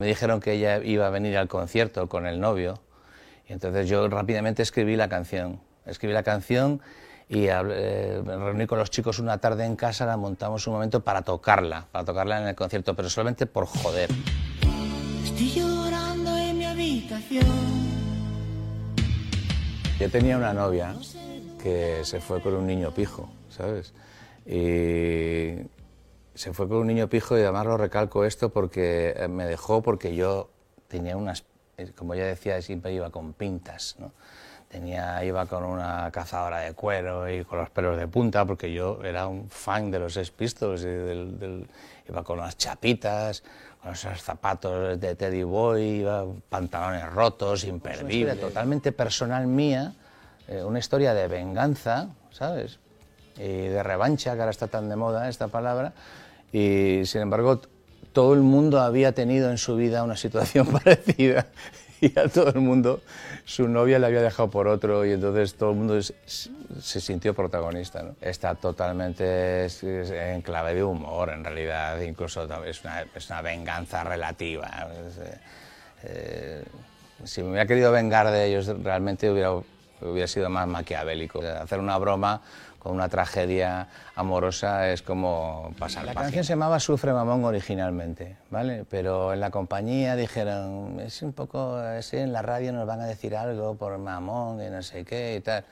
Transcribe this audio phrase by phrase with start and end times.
[0.00, 2.80] Me dijeron que ella iba a venir al concierto con el novio
[3.46, 5.60] y entonces yo rápidamente escribí la canción.
[5.84, 6.80] Escribí la canción
[7.28, 11.04] y eh, me reuní con los chicos una tarde en casa, la montamos un momento
[11.04, 14.08] para tocarla, para tocarla en el concierto, pero solamente por joder.
[15.22, 17.44] Estoy llorando en mi habitación.
[19.98, 20.94] Yo tenía una novia
[21.62, 23.92] que se fue con un niño pijo, ¿sabes?
[24.46, 25.19] Y
[26.40, 29.82] se fue con un niño pijo y además lo recalco esto porque eh, me dejó
[29.82, 30.48] porque yo
[30.88, 31.44] tenía unas,
[31.76, 34.12] eh, como ya decía, siempre iba con pintas, ¿no?
[34.66, 39.04] Tenía, iba con una cazadora de cuero y con los pelos de punta porque yo
[39.04, 41.68] era un fan de los Sex Pistols y del,
[42.08, 43.42] iba con unas chapitas,
[43.82, 49.92] con esos zapatos de Teddy Boy, iba pantalones rotos, imperdible, totalmente personal mía,
[50.48, 52.78] eh, una historia de venganza, ¿sabes?
[53.36, 55.92] Y de revancha, que ahora está tan de moda esta palabra,
[56.52, 57.60] y sin embargo
[58.12, 61.46] todo el mundo había tenido en su vida una situación parecida
[62.00, 63.02] y a todo el mundo
[63.44, 68.02] su novia le había dejado por otro y entonces todo el mundo se sintió protagonista.
[68.02, 68.14] ¿no?
[68.20, 74.88] Está totalmente en clave de humor, en realidad, incluso es una, es una venganza relativa.
[74.92, 75.38] Eh,
[76.04, 76.64] eh,
[77.24, 79.50] si me hubiera querido vengar de ellos, realmente hubiera,
[80.02, 81.40] hubiera sido más maquiavélico.
[81.40, 82.42] Hacer una broma
[82.80, 86.06] con una tragedia amorosa es como pasar.
[86.06, 88.84] La canción se llamaba Sufre Mamón originalmente, ¿vale?
[88.88, 93.06] Pero en la compañía dijeron, es un poco así, en la radio nos van a
[93.06, 95.64] decir algo por mamón y no sé qué y tal.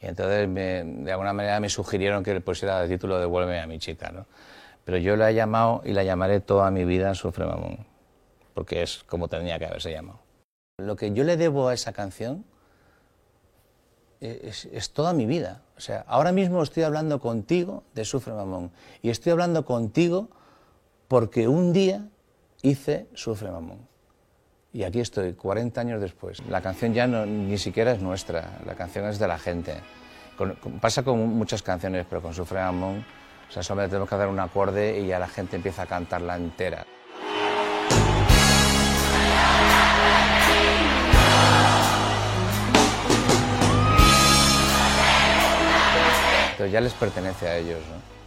[0.00, 3.78] Y entonces de alguna manera me sugirieron que le pusiera el título Devuelve a mi
[3.78, 4.26] chica, ¿no?
[4.84, 7.78] Pero yo la he llamado y la llamaré toda mi vida Sufre Mamón,
[8.54, 10.20] porque es como tenía que haberse llamado.
[10.78, 12.44] Lo que yo le debo a esa canción
[14.22, 15.62] es, toda mi vida.
[15.76, 18.70] O sea, ahora mismo estoy hablando contigo de Sufre Mamón
[19.02, 20.28] y estoy hablando contigo
[21.08, 22.08] porque un día
[22.62, 23.88] hice Sufre Mamón.
[24.72, 26.40] Y aquí estoy, 40 años después.
[26.48, 29.74] La canción ya ni siquiera es nuestra, la canción es de la gente.
[30.80, 33.04] pasa con muchas canciones, pero con Sufre Mamón,
[33.48, 36.36] o sea, solamente tenemos que hacer un acorde y ya la gente empieza a cantarla
[36.36, 36.86] entera.
[46.72, 47.78] Ya les pertenece a ellos.
[47.88, 48.21] ¿no?